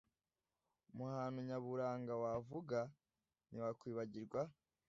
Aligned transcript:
Mu 0.95 1.05
hantu 1.13 1.39
nyaburanga 1.47 2.13
wavuga 2.23 2.79
ntiwakwibagirwa 3.47 4.41